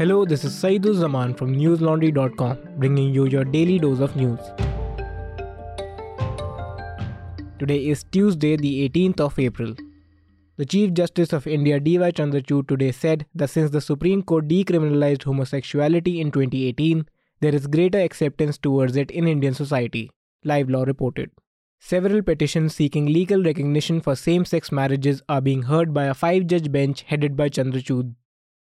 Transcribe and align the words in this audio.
Hello, 0.00 0.24
this 0.24 0.44
is 0.44 0.54
Saeeduzzaman 0.54 1.36
from 1.36 1.54
newslaundry.com, 1.54 2.56
bringing 2.78 3.12
you 3.12 3.26
your 3.26 3.44
daily 3.44 3.78
dose 3.78 4.00
of 4.00 4.16
news. 4.16 4.40
Today 7.58 7.86
is 7.86 8.02
Tuesday, 8.04 8.56
the 8.56 8.88
18th 8.88 9.20
of 9.20 9.38
April. 9.38 9.74
The 10.56 10.64
Chief 10.64 10.94
Justice 10.94 11.34
of 11.34 11.46
India 11.46 11.78
D.Y. 11.78 12.12
Chandrachud 12.12 12.66
today 12.66 12.92
said 12.92 13.26
that 13.34 13.50
since 13.50 13.72
the 13.72 13.82
Supreme 13.82 14.22
Court 14.22 14.48
decriminalized 14.48 15.24
homosexuality 15.24 16.18
in 16.18 16.30
2018, 16.30 17.06
there 17.42 17.54
is 17.54 17.66
greater 17.66 18.00
acceptance 18.00 18.56
towards 18.56 18.96
it 18.96 19.10
in 19.10 19.28
Indian 19.28 19.52
society, 19.52 20.10
Live 20.44 20.70
Law 20.70 20.84
reported. 20.84 21.30
Several 21.78 22.22
petitions 22.22 22.74
seeking 22.74 23.04
legal 23.04 23.44
recognition 23.44 24.00
for 24.00 24.16
same 24.16 24.46
sex 24.46 24.72
marriages 24.72 25.20
are 25.28 25.42
being 25.42 25.64
heard 25.64 25.92
by 25.92 26.06
a 26.06 26.14
five 26.14 26.46
judge 26.46 26.72
bench 26.72 27.02
headed 27.02 27.36
by 27.36 27.50
Chandrachud. 27.50 28.14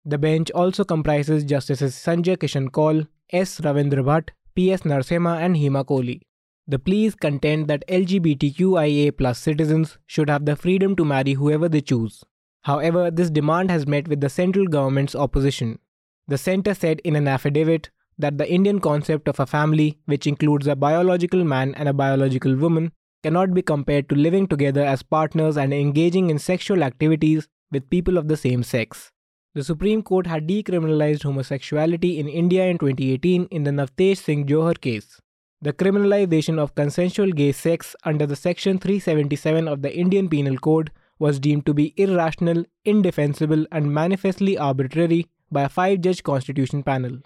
The 0.05 0.17
bench 0.17 0.49
also 0.51 0.83
comprises 0.83 1.43
Justices 1.43 1.93
Sanjay 1.93 2.37
Kishan 2.37 2.71
Kaul, 2.71 3.03
S. 3.31 3.59
Ravindra 3.59 4.03
Bhatt, 4.03 4.29
P.S. 4.55 4.81
Narasimha, 4.81 5.39
and 5.39 5.55
Hema 5.55 5.85
Kohli. 5.85 6.21
The 6.67 6.79
pleas 6.79 7.15
contend 7.15 7.67
that 7.67 7.83
LGBTQIA 7.87 9.17
plus 9.17 9.39
citizens 9.39 9.97
should 10.05 10.29
have 10.29 10.45
the 10.45 10.55
freedom 10.55 10.95
to 10.95 11.03
marry 11.03 11.33
whoever 11.33 11.67
they 11.67 11.81
choose. 11.81 12.23
However, 12.61 13.09
this 13.11 13.29
demand 13.29 13.71
has 13.71 13.87
met 13.87 14.07
with 14.07 14.21
the 14.21 14.29
central 14.29 14.67
government's 14.67 15.15
opposition. 15.15 15.79
The 16.27 16.37
centre 16.37 16.73
said 16.73 16.99
in 17.03 17.15
an 17.15 17.27
affidavit 17.27 17.89
that 18.19 18.37
the 18.37 18.51
Indian 18.51 18.79
concept 18.79 19.27
of 19.27 19.39
a 19.39 19.47
family, 19.47 19.97
which 20.05 20.27
includes 20.27 20.67
a 20.67 20.75
biological 20.75 21.43
man 21.43 21.73
and 21.75 21.89
a 21.89 21.93
biological 21.93 22.55
woman, 22.55 22.91
cannot 23.23 23.53
be 23.53 23.61
compared 23.61 24.07
to 24.09 24.15
living 24.15 24.47
together 24.47 24.85
as 24.85 25.03
partners 25.03 25.57
and 25.57 25.73
engaging 25.73 26.29
in 26.29 26.37
sexual 26.37 26.83
activities 26.83 27.47
with 27.71 27.89
people 27.89 28.17
of 28.17 28.27
the 28.27 28.37
same 28.37 28.63
sex. 28.63 29.11
The 29.55 29.63
Supreme 29.63 30.03
Court 30.03 30.27
had 30.27 30.47
decriminalized 30.47 31.23
homosexuality 31.23 32.19
in 32.19 32.27
India 32.27 32.67
in 32.67 32.77
2018 32.77 33.47
in 33.49 33.63
the 33.63 33.71
Navtej 33.71 34.15
Singh 34.15 34.45
Johar 34.45 34.79
case. 34.79 35.19
The 35.59 35.73
criminalization 35.73 36.59
of 36.59 36.75
consensual 36.75 37.31
gay 37.31 37.51
sex 37.51 37.95
under 38.03 38.27
the 38.27 38.35
Section 38.35 38.77
377 38.77 39.67
of 39.67 39.81
the 39.81 39.91
Indian 39.91 40.29
Penal 40.29 40.57
Code 40.57 40.91
was 41.17 41.39
deemed 41.39 41.65
to 41.65 41.73
be 41.73 41.95
irrational, 41.97 42.63
indefensible, 42.85 43.65
and 43.71 43.91
manifestly 43.91 44.55
arbitrary 44.55 45.25
by 45.51 45.63
a 45.63 45.69
five 45.69 46.01
judge 46.01 46.21
constitution 46.21 46.83
panel. 46.83 47.17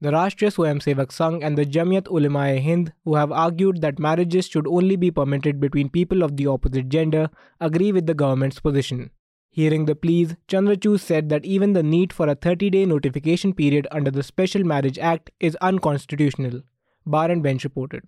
The 0.00 0.12
Rashtriya 0.12 0.54
Swayamsevak 0.54 1.08
Sangh 1.08 1.44
and 1.44 1.58
the 1.58 1.66
Jamiat 1.66 2.10
Ulema-e-Hind, 2.10 2.94
who 3.04 3.16
have 3.16 3.30
argued 3.30 3.82
that 3.82 3.98
marriages 3.98 4.46
should 4.46 4.66
only 4.66 4.96
be 4.96 5.10
permitted 5.10 5.60
between 5.60 5.90
people 5.90 6.22
of 6.22 6.38
the 6.38 6.46
opposite 6.46 6.88
gender, 6.88 7.28
agree 7.60 7.92
with 7.92 8.06
the 8.06 8.14
government's 8.14 8.60
position. 8.60 9.10
Hearing 9.56 9.86
the 9.86 9.94
pleas, 9.94 10.36
Chandrachud 10.48 11.00
said 11.00 11.30
that 11.30 11.46
even 11.46 11.72
the 11.72 11.82
need 11.82 12.12
for 12.12 12.28
a 12.28 12.34
30 12.34 12.68
day 12.68 12.84
notification 12.84 13.54
period 13.54 13.88
under 13.90 14.10
the 14.10 14.22
Special 14.22 14.62
Marriage 14.62 14.98
Act 14.98 15.30
is 15.40 15.56
unconstitutional, 15.62 16.60
Bar 17.06 17.30
and 17.30 17.42
Bench 17.42 17.64
reported. 17.64 18.02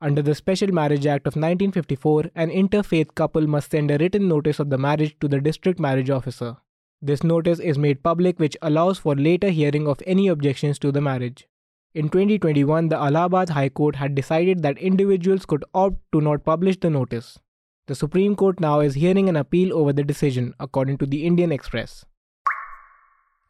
Under 0.00 0.22
the 0.22 0.36
Special 0.36 0.68
Marriage 0.72 1.04
Act 1.04 1.26
of 1.26 1.34
1954, 1.34 2.30
an 2.36 2.50
interfaith 2.50 3.16
couple 3.16 3.48
must 3.48 3.72
send 3.72 3.90
a 3.90 3.98
written 3.98 4.28
notice 4.28 4.60
of 4.60 4.70
the 4.70 4.78
marriage 4.78 5.16
to 5.18 5.26
the 5.26 5.40
district 5.40 5.80
marriage 5.80 6.08
officer. 6.08 6.58
This 7.00 7.24
notice 7.24 7.58
is 7.58 7.76
made 7.76 8.04
public, 8.04 8.38
which 8.38 8.56
allows 8.62 8.98
for 8.98 9.16
later 9.16 9.50
hearing 9.50 9.88
of 9.88 10.04
any 10.06 10.28
objections 10.28 10.78
to 10.78 10.92
the 10.92 11.00
marriage. 11.00 11.48
In 11.94 12.10
2021, 12.10 12.90
the 12.90 12.96
Allahabad 12.96 13.48
High 13.48 13.70
Court 13.70 13.96
had 13.96 14.14
decided 14.14 14.62
that 14.62 14.78
individuals 14.78 15.46
could 15.46 15.64
opt 15.74 15.96
to 16.12 16.20
not 16.20 16.44
publish 16.44 16.78
the 16.78 16.90
notice. 16.90 17.40
The 17.88 17.96
Supreme 17.96 18.36
Court 18.36 18.60
now 18.60 18.78
is 18.78 18.94
hearing 18.94 19.28
an 19.28 19.34
appeal 19.34 19.76
over 19.76 19.92
the 19.92 20.04
decision, 20.04 20.54
according 20.60 20.98
to 20.98 21.06
the 21.06 21.24
Indian 21.24 21.50
Express. 21.50 22.04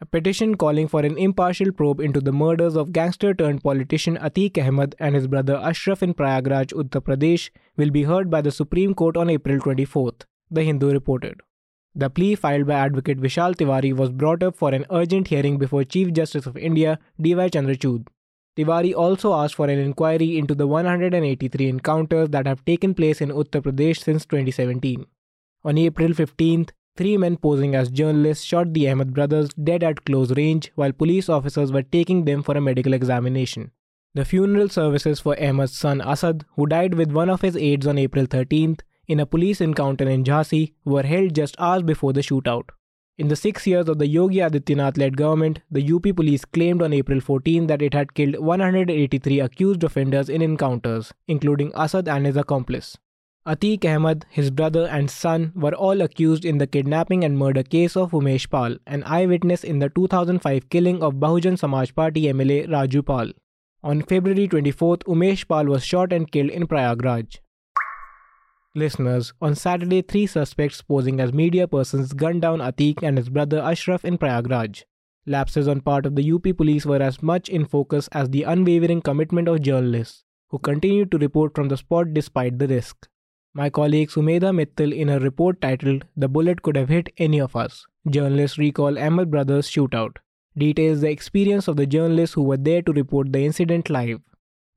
A 0.01 0.07
petition 0.07 0.57
calling 0.57 0.89
for 0.89 1.01
an 1.01 1.19
impartial 1.19 1.71
probe 1.71 2.01
into 2.01 2.19
the 2.19 2.33
murders 2.33 2.75
of 2.75 2.93
gangster 2.93 3.35
turned 3.35 3.63
politician 3.63 4.17
Atiq 4.17 4.57
Ahmed 4.57 4.95
and 4.99 5.15
his 5.15 5.27
brother 5.27 5.57
Ashraf 5.57 6.03
in 6.03 6.15
Prayagraj, 6.15 6.73
Uttar 6.73 7.03
Pradesh, 7.03 7.51
will 7.77 7.91
be 7.91 8.05
heard 8.05 8.31
by 8.31 8.41
the 8.41 8.51
Supreme 8.51 8.95
Court 8.95 9.19
on 9.19 9.29
April 9.29 9.59
24th, 9.59 10.23
The 10.51 10.63
Hindu 10.63 10.91
reported. 10.91 11.43
The 11.95 12.09
plea 12.09 12.35
filed 12.35 12.67
by 12.67 12.75
Advocate 12.87 13.21
Vishal 13.21 13.55
Tiwari 13.55 13.95
was 13.95 14.11
brought 14.11 14.43
up 14.43 14.57
for 14.57 14.73
an 14.73 14.87
urgent 14.91 15.29
hearing 15.29 15.59
before 15.59 15.85
Chief 15.85 16.11
Justice 16.11 16.47
of 16.47 16.57
India, 16.57 16.99
D.Y. 17.21 17.51
Chandrachud. 17.51 18.07
Tiwari 18.57 18.95
also 18.95 19.33
asked 19.33 19.55
for 19.55 19.67
an 19.67 19.79
inquiry 19.79 20.37
into 20.37 20.55
the 20.55 20.67
183 20.67 21.69
encounters 21.69 22.29
that 22.31 22.47
have 22.47 22.65
taken 22.67 22.93
place 22.93 23.23
in 23.23 23.31
Uttar 23.31 23.63
Pradesh 23.63 24.03
since 24.03 24.27
2017. 24.27 25.07
On 25.65 25.79
April 25.79 26.11
15th, 26.11 26.71
three 26.97 27.17
men 27.17 27.39
posing 27.39 27.75
as 27.75 27.91
journalists 27.91 28.45
shot 28.45 28.75
the 28.75 28.91
Ahmed 28.91 29.15
brothers 29.15 29.55
dead 29.55 29.83
at 29.83 30.05
close 30.05 30.33
range 30.33 30.71
while 30.75 30.93
police 30.93 31.31
officers 31.31 31.73
were 31.73 31.83
taking 31.83 32.27
them 32.27 32.43
for 32.43 32.55
a 32.55 32.61
medical 32.61 32.93
examination. 32.93 33.71
The 34.15 34.27
funeral 34.27 34.69
services 34.69 35.21
for 35.21 35.41
Ahmed's 35.43 35.79
son 35.79 36.03
Asad, 36.03 36.45
who 36.57 36.67
died 36.67 36.93
with 36.93 37.11
one 37.11 37.31
of 37.31 37.41
his 37.41 37.57
aides 37.57 37.87
on 37.87 37.97
April 37.97 38.27
13th 38.27 38.81
in 39.09 39.19
a 39.19 39.25
police 39.25 39.63
encounter 39.63 40.07
in 40.07 40.25
Jhansi, 40.25 40.75
were 40.85 41.05
held 41.05 41.35
just 41.35 41.57
hours 41.59 41.83
before 41.83 42.13
the 42.13 42.21
shootout. 42.21 42.69
In 43.19 43.29
the 43.29 43.37
six 43.37 43.67
years 43.67 43.91
of 43.91 43.99
the 43.99 44.07
Yogi 44.07 44.39
Adityanath 44.39 44.97
led 44.97 45.19
government, 45.19 45.61
the 45.71 45.93
UP 45.93 46.05
police 46.17 46.47
claimed 46.47 46.81
on 46.81 46.95
April 46.95 47.21
14 47.21 47.67
that 47.67 47.83
it 47.83 47.93
had 47.93 48.15
killed 48.15 48.39
183 48.39 49.39
accused 49.39 49.85
offenders 49.85 50.31
in 50.31 50.41
encounters, 50.41 51.13
including 51.29 51.73
Asad 51.75 52.09
and 52.09 52.25
his 52.25 52.39
accomplice. 52.39 52.97
Atiq 53.47 53.85
Ahmed, 53.85 54.25
his 54.31 54.51
brother, 54.51 54.87
and 54.87 55.11
son 55.11 55.53
were 55.55 55.75
all 55.75 56.01
accused 56.01 56.47
in 56.47 56.57
the 56.57 56.67
kidnapping 56.67 57.23
and 57.23 57.37
murder 57.37 57.63
case 57.63 57.99
of 57.99 58.13
Umesh 58.13 58.49
Pal, 58.49 58.79
an 58.87 59.03
eyewitness 59.05 59.63
in 59.63 59.79
the 59.79 59.91
2005 59.91 60.71
killing 60.71 61.03
of 61.03 61.17
Bahujan 61.17 61.59
Samaj 61.59 61.95
Party 61.95 62.23
MLA 62.33 62.67
Raju 62.67 63.05
Pal. 63.05 63.33
On 63.85 64.01
February 64.01 64.49
24, 64.49 64.99
Umesh 65.09 65.47
Pal 65.47 65.67
was 65.67 65.85
shot 65.85 66.15
and 66.15 66.33
killed 66.33 66.49
in 66.49 66.67
Prayagraj. 66.67 67.41
Listeners, 68.75 69.35
on 69.43 69.55
Saturday, 69.55 70.01
three 70.01 70.27
suspects 70.27 70.81
posing 70.81 71.21
as 71.21 71.31
media 71.31 71.69
persons 71.69 72.15
gunned 72.15 72.41
down 72.41 72.61
Atiq 72.61 73.03
and 73.03 73.19
his 73.19 73.29
brother 73.29 73.61
Ashraf 73.61 74.03
in 74.03 74.17
Prayagraj. 74.17 74.85
Lapses 75.27 75.69
on 75.69 75.83
part 75.83 76.07
of 76.07 76.17
the 76.17 76.33
UP 76.33 76.57
police 76.57 76.87
were 76.87 77.03
as 77.03 77.23
much 77.23 77.51
in 77.51 77.67
focus 77.67 78.09
as 78.13 78.31
the 78.31 78.45
unwavering 78.45 79.03
commitment 79.03 79.47
of 79.47 79.61
journalists, 79.61 80.25
who 80.49 80.59
continued 80.59 81.11
to 81.11 81.19
report 81.19 81.55
from 81.55 81.69
the 81.69 81.77
spot 81.77 82.15
despite 82.15 82.59
the 82.59 82.67
risk. 82.67 83.09
My 83.53 83.69
colleague 83.69 84.09
Sumedha 84.09 84.55
Mittal, 84.55 84.97
in 84.97 85.09
her 85.09 85.19
report 85.19 85.61
titled 85.61 86.07
The 86.17 86.29
Bullet 86.29 86.63
Could 86.63 86.77
Have 86.77 86.89
Hit 86.89 87.13
Any 87.19 87.43
of 87.43 87.55
Us, 87.55 87.85
journalists 88.09 88.57
recall 88.57 88.99
Ahmed 88.99 89.31
brothers 89.31 89.71
shootout, 89.71 90.17
details 90.57 91.03
the 91.03 91.11
experience 91.11 91.69
of 91.69 91.77
the 91.77 91.87
journalists 91.87 92.33
who 92.33 92.43
were 92.43 92.57
there 92.57 92.81
to 92.81 92.93
report 92.95 93.35
the 93.35 93.45
incident 93.45 93.91
live. 93.91 94.23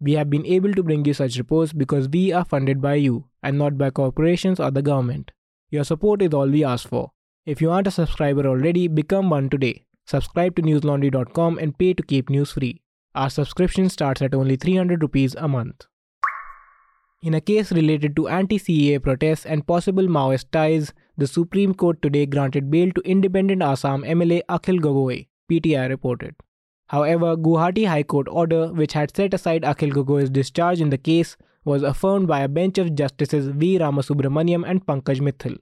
We 0.02 0.12
have 0.14 0.30
been 0.30 0.46
able 0.46 0.74
to 0.74 0.84
bring 0.84 1.06
you 1.06 1.14
such 1.14 1.38
reports 1.38 1.72
because 1.72 2.10
we 2.10 2.34
are 2.34 2.44
funded 2.44 2.82
by 2.82 2.96
you 2.96 3.24
and 3.46 3.58
not 3.58 3.78
by 3.78 3.90
corporations 3.90 4.60
or 4.60 4.72
the 4.72 4.82
government. 4.82 5.32
Your 5.70 5.84
support 5.84 6.22
is 6.22 6.34
all 6.34 6.50
we 6.50 6.64
ask 6.64 6.88
for. 6.90 7.12
If 7.46 7.62
you 7.62 7.72
aren't 7.72 7.88
a 7.88 7.92
subscriber 7.92 8.46
already, 8.48 8.88
become 8.88 9.30
one 9.30 9.50
today. 9.50 9.86
Subscribe 10.06 10.56
to 10.56 10.62
newslaundry.com 10.62 11.60
and 11.60 11.78
pay 11.78 11.94
to 11.94 12.04
keep 12.04 12.30
news 12.30 12.54
free. 12.54 12.82
Our 13.14 13.30
subscription 13.30 13.90
starts 13.90 14.22
at 14.22 14.34
only 14.34 14.56
300 14.56 15.02
rupees 15.02 15.36
a 15.36 15.48
month. 15.48 15.86
In 17.22 17.34
a 17.34 17.42
case 17.42 17.72
related 17.72 18.16
to 18.16 18.28
anti 18.28 18.58
CAA 18.60 19.02
protests 19.02 19.46
and 19.46 19.66
possible 19.66 20.08
Maoist 20.16 20.52
ties, 20.52 20.92
the 21.18 21.28
Supreme 21.28 21.74
Court 21.74 22.02
today 22.02 22.26
granted 22.26 22.70
bail 22.70 22.92
to 22.92 23.02
independent 23.02 23.64
Assam 23.64 24.04
MLA 24.04 24.42
Akhil 24.50 24.80
Gogoi, 24.80 25.28
PTI 25.50 25.90
reported. 25.90 26.36
However, 26.88 27.36
Guwahati 27.36 27.88
High 27.88 28.04
Court 28.04 28.28
order, 28.30 28.72
which 28.74 28.94
had 28.94 29.16
set 29.16 29.34
aside 29.34 29.64
Akhil 29.64 29.92
Gogoi's 29.92 30.30
discharge 30.30 30.82
in 30.82 30.90
the 30.92 30.98
case, 30.98 31.36
was 31.66 31.84
affirmed 31.84 32.28
by 32.28 32.42
a 32.42 32.48
bench 32.48 32.78
of 32.78 32.96
Justices 32.96 33.48
V. 33.48 33.80
Ramasubramanian 33.80 34.64
and 34.66 34.86
Pankaj 34.86 35.20
Mithal. 35.20 35.56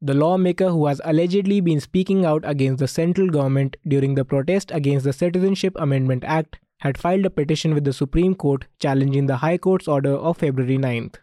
The 0.00 0.14
lawmaker 0.14 0.70
who 0.70 0.86
has 0.86 1.02
allegedly 1.04 1.60
been 1.60 1.80
speaking 1.80 2.24
out 2.24 2.42
against 2.46 2.78
the 2.78 2.88
central 2.88 3.28
government 3.28 3.76
during 3.86 4.14
the 4.14 4.24
protest 4.24 4.70
against 4.72 5.04
the 5.04 5.12
Citizenship 5.12 5.74
Amendment 5.76 6.24
Act 6.24 6.58
had 6.78 6.96
filed 6.96 7.26
a 7.26 7.30
petition 7.30 7.74
with 7.74 7.84
the 7.84 7.92
Supreme 7.92 8.34
Court 8.34 8.64
challenging 8.78 9.26
the 9.26 9.36
High 9.36 9.58
Court's 9.58 9.86
order 9.86 10.14
of 10.14 10.38
February 10.38 10.78
9th. 10.78 11.16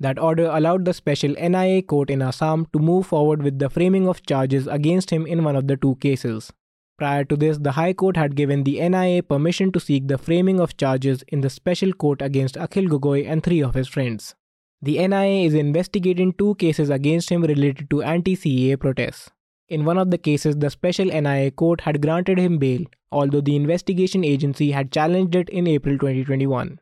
That 0.00 0.18
order 0.18 0.46
allowed 0.46 0.84
the 0.84 0.92
special 0.92 1.34
NIA 1.34 1.82
court 1.82 2.10
in 2.10 2.22
Assam 2.22 2.66
to 2.72 2.80
move 2.80 3.06
forward 3.06 3.42
with 3.42 3.60
the 3.60 3.70
framing 3.70 4.08
of 4.08 4.26
charges 4.26 4.66
against 4.66 5.10
him 5.10 5.26
in 5.26 5.44
one 5.44 5.54
of 5.54 5.68
the 5.68 5.76
two 5.76 5.94
cases. 5.96 6.52
Prior 6.96 7.24
to 7.24 7.36
this, 7.36 7.58
the 7.58 7.72
High 7.72 7.92
Court 7.92 8.16
had 8.16 8.36
given 8.36 8.62
the 8.62 8.88
NIA 8.88 9.22
permission 9.22 9.72
to 9.72 9.80
seek 9.80 10.06
the 10.06 10.16
framing 10.16 10.60
of 10.60 10.76
charges 10.76 11.24
in 11.28 11.40
the 11.40 11.50
special 11.50 11.92
court 11.92 12.22
against 12.22 12.54
Akhil 12.54 12.88
Gogoi 12.88 13.28
and 13.28 13.42
three 13.42 13.62
of 13.62 13.74
his 13.74 13.88
friends. 13.88 14.36
The 14.80 14.98
NIA 15.08 15.46
is 15.46 15.54
investigating 15.54 16.34
two 16.34 16.54
cases 16.54 16.90
against 16.90 17.30
him 17.30 17.42
related 17.42 17.90
to 17.90 18.02
anti 18.02 18.36
CAA 18.36 18.78
protests. 18.78 19.30
In 19.68 19.84
one 19.84 19.98
of 19.98 20.12
the 20.12 20.18
cases, 20.18 20.56
the 20.56 20.70
special 20.70 21.06
NIA 21.06 21.50
court 21.50 21.80
had 21.80 22.00
granted 22.00 22.38
him 22.38 22.58
bail, 22.58 22.84
although 23.10 23.40
the 23.40 23.56
investigation 23.56 24.22
agency 24.22 24.70
had 24.70 24.92
challenged 24.92 25.34
it 25.34 25.48
in 25.48 25.66
April 25.66 25.98
2021. 25.98 26.78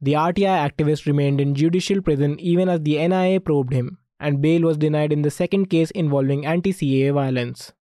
The 0.00 0.12
RTI 0.12 0.70
activist 0.70 1.06
remained 1.06 1.40
in 1.40 1.54
judicial 1.54 2.02
prison 2.02 2.38
even 2.38 2.68
as 2.68 2.82
the 2.82 3.08
NIA 3.08 3.40
probed 3.40 3.72
him, 3.72 3.98
and 4.20 4.42
bail 4.42 4.62
was 4.62 4.76
denied 4.76 5.12
in 5.12 5.22
the 5.22 5.30
second 5.30 5.70
case 5.70 5.90
involving 5.90 6.46
anti 6.46 6.72
CAA 6.72 7.12
violence. 7.14 7.72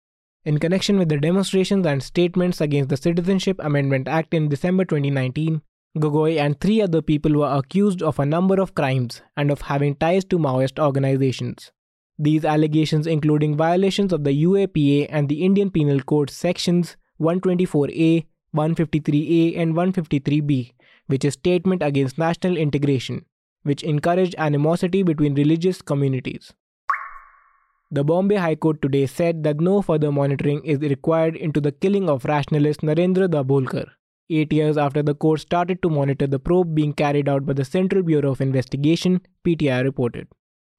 In 0.46 0.60
connection 0.60 1.00
with 1.00 1.10
the 1.10 1.18
demonstrations 1.18 1.88
and 1.88 2.04
statements 2.04 2.62
against 2.62 2.90
the 2.90 2.98
Citizenship 2.98 3.60
Amendment 3.64 4.08
Act 4.08 4.32
in 4.32 4.48
December 4.48 4.86
2019, 4.86 5.64
Gogoi 5.98 6.38
and 6.38 6.60
three 6.60 6.84
other 6.84 7.02
people 7.02 7.34
were 7.34 7.52
accused 7.52 8.04
of 8.04 8.20
a 8.20 8.28
number 8.28 8.62
of 8.62 8.76
crimes 8.76 9.24
and 9.36 9.50
of 9.50 9.62
having 9.62 9.96
ties 9.96 10.24
to 10.26 10.38
Maoist 10.38 10.78
organizations. 10.78 11.72
These 12.20 12.46
allegations, 12.46 13.08
including 13.08 13.58
violations 13.58 14.14
of 14.14 14.24
the 14.24 14.44
UAPA 14.44 15.08
and 15.10 15.30
the 15.30 15.44
Indian 15.44 15.72
Penal 15.72 16.02
Code 16.02 16.30
sections 16.30 16.96
124A, 17.20 18.28
153A, 18.56 19.58
and 19.58 19.74
153B, 19.74 20.74
which 21.08 21.26
is 21.26 21.34
statement 21.34 21.82
against 21.82 22.20
national 22.20 22.56
integration, 22.56 23.26
which 23.64 23.82
encouraged 23.82 24.36
animosity 24.38 25.02
between 25.02 25.34
religious 25.34 25.82
communities. 25.82 26.54
The 27.92 28.04
Bombay 28.04 28.38
High 28.38 28.56
Court 28.56 28.82
today 28.82 29.06
said 29.06 29.44
that 29.44 29.62
no 29.62 29.80
further 29.80 30.12
monitoring 30.12 30.64
is 30.66 30.80
required 30.80 31.36
into 31.36 31.62
the 31.62 31.72
killing 31.72 32.10
of 32.10 32.26
rationalist 32.26 32.82
Narendra 32.82 33.28
Dabholkar, 33.28 33.86
eight 34.28 34.52
years 34.52 34.76
after 34.76 35.04
the 35.04 35.14
court 35.14 35.42
started 35.42 35.84
to 35.84 35.90
monitor 35.92 36.26
the 36.26 36.40
probe 36.40 36.74
being 36.74 36.94
carried 36.94 37.30
out 37.30 37.46
by 37.46 37.54
the 37.54 37.64
Central 37.64 38.02
Bureau 38.02 38.32
of 38.32 38.42
Investigation, 38.42 39.22
PTI 39.46 39.84
reported. 39.84 40.28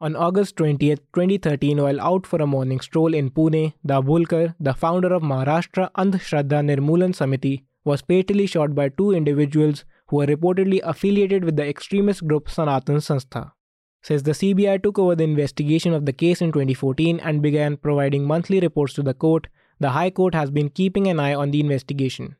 On 0.00 0.16
August 0.16 0.56
20, 0.56 0.96
2013, 0.96 1.80
while 1.80 2.00
out 2.00 2.26
for 2.26 2.42
a 2.42 2.46
morning 2.46 2.80
stroll 2.80 3.14
in 3.14 3.30
Pune, 3.30 3.72
Dabholkar, 3.86 4.56
the 4.58 4.74
founder 4.74 5.14
of 5.14 5.22
Maharashtra 5.22 5.92
Andhshraddha 5.92 6.60
Nirmulan 6.60 7.14
Samiti, 7.14 7.62
was 7.84 8.00
fatally 8.00 8.46
shot 8.46 8.74
by 8.74 8.88
two 8.88 9.12
individuals 9.12 9.84
who 10.08 10.16
were 10.16 10.26
reportedly 10.26 10.80
affiliated 10.82 11.44
with 11.44 11.54
the 11.54 11.66
extremist 11.66 12.26
group 12.26 12.50
Sanatan 12.50 12.96
Sanstha 12.96 13.52
says 14.06 14.22
the 14.22 14.32
CBI 14.40 14.80
took 14.82 14.98
over 15.00 15.16
the 15.16 15.24
investigation 15.24 15.92
of 15.92 16.06
the 16.06 16.12
case 16.12 16.40
in 16.40 16.52
2014 16.52 17.18
and 17.20 17.42
began 17.42 17.76
providing 17.76 18.24
monthly 18.24 18.60
reports 18.60 18.92
to 18.94 19.02
the 19.02 19.14
court. 19.14 19.48
The 19.80 19.90
High 19.90 20.10
Court 20.10 20.34
has 20.34 20.50
been 20.50 20.68
keeping 20.68 21.08
an 21.08 21.18
eye 21.18 21.34
on 21.34 21.50
the 21.50 21.58
investigation. 21.58 22.36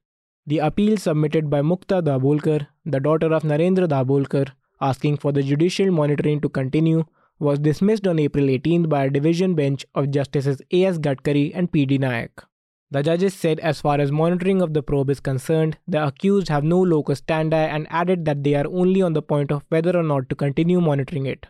The 0.46 0.58
appeal 0.58 0.96
submitted 0.96 1.50
by 1.50 1.62
Mukta 1.62 2.02
Dabholkar, 2.02 2.68
the 2.84 3.00
daughter 3.00 3.34
of 3.34 3.42
Narendra 3.42 3.88
Dabholkar, 3.88 4.50
asking 4.80 5.16
for 5.16 5.32
the 5.32 5.42
judicial 5.42 5.90
monitoring 5.90 6.40
to 6.42 6.48
continue, 6.48 7.04
was 7.40 7.58
dismissed 7.58 8.06
on 8.06 8.20
April 8.20 8.44
18th 8.44 8.88
by 8.88 9.04
a 9.06 9.10
division 9.10 9.56
bench 9.56 9.84
of 9.96 10.12
Justices 10.12 10.62
A.S. 10.72 10.98
Gadkari 10.98 11.50
and 11.52 11.72
P.D. 11.72 11.98
Nayak. 11.98 12.44
The 12.92 13.02
judges 13.02 13.34
said, 13.34 13.58
as 13.58 13.80
far 13.80 14.00
as 14.00 14.12
monitoring 14.12 14.62
of 14.62 14.72
the 14.72 14.84
probe 14.84 15.10
is 15.10 15.19
concerned, 15.19 15.78
the 15.88 16.06
accused 16.06 16.48
have 16.48 16.62
no 16.62 16.80
locus 16.80 17.20
standi 17.20 17.66
and 17.76 17.88
added 17.90 18.24
that 18.26 18.44
they 18.44 18.54
are 18.54 18.69
only 18.69 19.02
on 19.02 19.14
the 19.14 19.22
point 19.22 19.50
of 19.50 19.64
whether 19.69 19.98
or 19.98 20.04
not 20.04 20.28
to 20.28 20.36
continue 20.36 20.80
monitoring 20.80 21.26
it. 21.26 21.48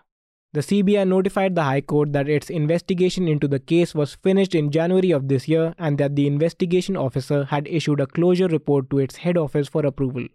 The 0.53 0.61
CBI 0.61 1.07
notified 1.07 1.55
the 1.55 1.65
High 1.65 1.83
Court 1.83 2.13
that 2.13 2.29
its 2.29 2.49
investigation 2.49 3.29
into 3.29 3.47
the 3.47 3.59
case 3.59 3.95
was 3.95 4.15
finished 4.15 4.55
in 4.55 4.71
January 4.71 5.11
of 5.11 5.29
this 5.29 5.49
year 5.49 5.75
and 5.79 5.99
that 5.99 6.17
the 6.17 6.27
investigation 6.27 6.97
officer 6.97 7.45
had 7.45 7.69
issued 7.69 8.01
a 8.01 8.07
closure 8.07 8.49
report 8.49 8.89
to 8.91 8.99
its 8.99 9.17
head 9.17 9.37
office 9.37 9.69
for 9.69 9.85
approval. 9.85 10.27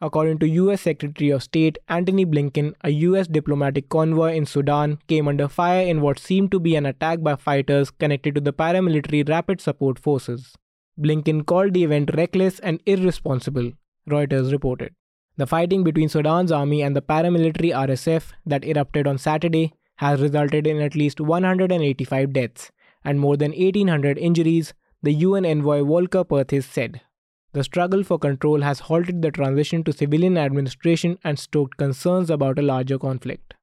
According 0.00 0.38
to 0.38 0.48
US 0.48 0.82
Secretary 0.82 1.30
of 1.30 1.42
State 1.42 1.76
Antony 1.88 2.24
Blinken, 2.24 2.72
a 2.84 2.90
US 2.90 3.26
diplomatic 3.26 3.88
convoy 3.88 4.34
in 4.34 4.46
Sudan 4.46 5.00
came 5.08 5.26
under 5.26 5.48
fire 5.48 5.84
in 5.84 6.00
what 6.00 6.20
seemed 6.20 6.52
to 6.52 6.60
be 6.60 6.76
an 6.76 6.86
attack 6.86 7.20
by 7.20 7.34
fighters 7.34 7.90
connected 7.90 8.36
to 8.36 8.40
the 8.40 8.52
paramilitary 8.52 9.28
Rapid 9.28 9.60
Support 9.60 9.98
Forces. 9.98 10.54
Blinken 10.98 11.44
called 11.44 11.74
the 11.74 11.82
event 11.82 12.10
reckless 12.14 12.60
and 12.60 12.80
irresponsible, 12.86 13.72
Reuters 14.08 14.52
reported. 14.52 14.94
The 15.38 15.46
fighting 15.46 15.84
between 15.84 16.08
Sudan's 16.08 16.50
army 16.50 16.82
and 16.82 16.96
the 16.96 17.00
paramilitary 17.00 17.70
RSF 17.72 18.32
that 18.44 18.64
erupted 18.64 19.06
on 19.06 19.18
Saturday 19.18 19.72
has 19.96 20.20
resulted 20.20 20.66
in 20.66 20.80
at 20.80 20.96
least 20.96 21.20
185 21.20 22.32
deaths 22.32 22.72
and 23.04 23.20
more 23.20 23.36
than 23.36 23.52
1800 23.52 24.18
injuries, 24.18 24.74
the 25.00 25.12
UN 25.12 25.44
envoy 25.44 25.84
Volker 25.84 26.24
Perthes 26.24 26.66
said. 26.66 27.02
The 27.52 27.62
struggle 27.62 28.02
for 28.02 28.18
control 28.18 28.62
has 28.62 28.80
halted 28.80 29.22
the 29.22 29.30
transition 29.30 29.84
to 29.84 29.92
civilian 29.92 30.36
administration 30.36 31.18
and 31.22 31.38
stoked 31.38 31.76
concerns 31.76 32.30
about 32.30 32.58
a 32.58 32.62
larger 32.62 32.98
conflict. 32.98 33.54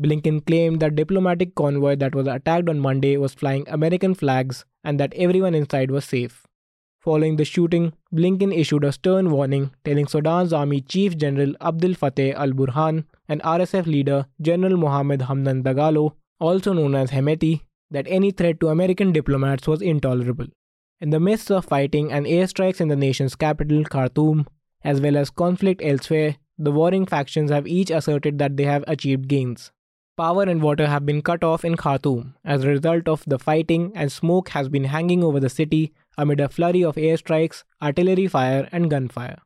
Blinken 0.00 0.44
claimed 0.44 0.80
that 0.80 0.96
diplomatic 0.96 1.54
convoy 1.54 1.94
that 1.94 2.14
was 2.14 2.26
attacked 2.26 2.68
on 2.68 2.80
Monday 2.80 3.16
was 3.16 3.34
flying 3.34 3.64
American 3.68 4.14
flags 4.14 4.64
and 4.82 4.98
that 4.98 5.14
everyone 5.14 5.54
inside 5.54 5.92
was 5.92 6.04
safe. 6.04 6.44
Following 7.00 7.36
the 7.36 7.46
shooting, 7.46 7.94
Blinken 8.14 8.54
issued 8.54 8.84
a 8.84 8.92
stern 8.92 9.30
warning 9.30 9.70
telling 9.86 10.06
Sudan's 10.06 10.52
Army 10.52 10.82
Chief 10.82 11.16
General 11.16 11.54
Abdel 11.58 11.94
Fattah 11.94 12.34
al 12.34 12.50
Burhan 12.50 13.04
and 13.26 13.40
RSF 13.40 13.86
leader 13.86 14.26
General 14.42 14.76
Mohammed 14.76 15.20
Hamdan 15.20 15.62
Dagalo, 15.62 16.12
also 16.40 16.74
known 16.74 16.94
as 16.94 17.10
Hemeti, 17.10 17.62
that 17.90 18.06
any 18.06 18.30
threat 18.32 18.60
to 18.60 18.68
American 18.68 19.12
diplomats 19.12 19.66
was 19.66 19.80
intolerable. 19.80 20.46
In 21.00 21.08
the 21.08 21.20
midst 21.20 21.50
of 21.50 21.64
fighting 21.64 22.12
and 22.12 22.26
airstrikes 22.26 22.82
in 22.82 22.88
the 22.88 22.96
nation's 22.96 23.34
capital, 23.34 23.82
Khartoum, 23.84 24.46
as 24.84 25.00
well 25.00 25.16
as 25.16 25.30
conflict 25.30 25.80
elsewhere, 25.82 26.36
the 26.58 26.70
warring 26.70 27.06
factions 27.06 27.50
have 27.50 27.66
each 27.66 27.90
asserted 27.90 28.38
that 28.38 28.58
they 28.58 28.64
have 28.64 28.84
achieved 28.86 29.26
gains. 29.26 29.72
Power 30.20 30.42
and 30.42 30.60
water 30.60 30.86
have 30.86 31.06
been 31.06 31.22
cut 31.22 31.42
off 31.42 31.64
in 31.64 31.76
Khartoum 31.78 32.34
as 32.44 32.62
a 32.62 32.68
result 32.68 33.08
of 33.08 33.24
the 33.26 33.38
fighting, 33.38 33.90
and 33.94 34.12
smoke 34.12 34.50
has 34.50 34.68
been 34.68 34.84
hanging 34.84 35.24
over 35.24 35.40
the 35.40 35.48
city 35.48 35.94
amid 36.18 36.40
a 36.40 36.48
flurry 36.50 36.84
of 36.84 36.96
airstrikes, 36.96 37.64
artillery 37.80 38.26
fire, 38.26 38.68
and 38.70 38.90
gunfire. 38.90 39.38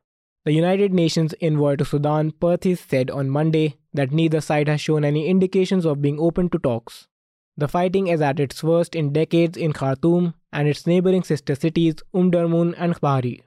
The 0.43 0.51
United 0.51 0.93
Nations 0.93 1.33
envoy 1.39 1.77
to 1.77 1.85
Sudan, 1.85 2.31
Perthes, 2.31 2.81
said 2.81 3.09
on 3.09 3.29
Monday 3.29 3.77
that 3.93 4.11
neither 4.11 4.41
side 4.41 4.67
has 4.67 4.81
shown 4.81 5.05
any 5.05 5.27
indications 5.27 5.85
of 5.85 6.01
being 6.01 6.19
open 6.19 6.49
to 6.49 6.59
talks. 6.59 7.07
The 7.55 7.69
fighting 7.69 8.07
is 8.07 8.19
at 8.19 8.41
its 8.41 8.61
worst 8.61 8.95
in 8.95 9.13
decades 9.13 9.57
in 9.57 9.71
Khartoum 9.71 10.33
and 10.51 10.67
its 10.67 10.85
neighboring 10.85 11.23
sister 11.23 11.55
cities 11.55 11.95
Omdurman 12.13 12.75
and 12.77 12.99
Bahri. 12.99 13.43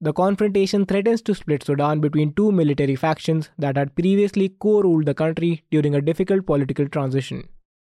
The 0.00 0.12
confrontation 0.12 0.86
threatens 0.86 1.22
to 1.22 1.34
split 1.34 1.64
Sudan 1.64 1.98
between 1.98 2.32
two 2.32 2.52
military 2.52 2.94
factions 2.94 3.50
that 3.58 3.76
had 3.76 3.96
previously 3.96 4.50
co 4.60 4.80
ruled 4.80 5.06
the 5.06 5.14
country 5.14 5.64
during 5.72 5.96
a 5.96 6.00
difficult 6.00 6.46
political 6.46 6.88
transition. 6.88 7.48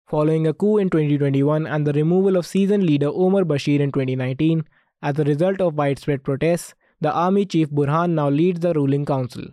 Following 0.09 0.47
a 0.47 0.55
coup 0.55 0.79
in 0.79 0.89
2021 0.89 1.67
and 1.67 1.87
the 1.87 1.93
removal 1.93 2.39
of 2.39 2.47
seasoned 2.47 2.85
leader 2.85 3.09
Omar 3.09 3.43
Bashir 3.45 3.81
in 3.81 3.93
2019, 3.93 4.65
as 5.03 5.19
a 5.19 5.25
result 5.25 5.61
of 5.61 5.75
widespread 5.75 6.25
protests, 6.25 6.75
the 7.03 7.13
army 7.13 7.45
chief 7.45 7.69
Burhan 7.71 8.13
now 8.13 8.31
leads 8.31 8.61
the 8.61 8.73
ruling 8.73 9.05
council. 9.05 9.45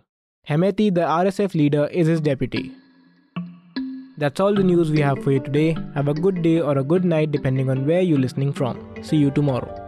Hemeti, 0.48 0.94
the 0.94 1.02
RSF 1.02 1.54
leader, 1.54 1.86
is 1.88 2.06
his 2.06 2.22
deputy. 2.22 2.72
That's 4.16 4.40
all 4.40 4.54
the 4.54 4.64
news 4.64 4.90
we 4.90 5.00
have 5.00 5.22
for 5.22 5.32
you 5.32 5.40
today. 5.40 5.76
Have 5.94 6.08
a 6.08 6.14
good 6.14 6.40
day 6.40 6.60
or 6.60 6.78
a 6.78 6.82
good 6.82 7.04
night 7.04 7.30
depending 7.30 7.68
on 7.68 7.86
where 7.86 8.00
you're 8.00 8.18
listening 8.18 8.54
from. 8.54 8.82
See 9.02 9.18
you 9.18 9.30
tomorrow. 9.30 9.87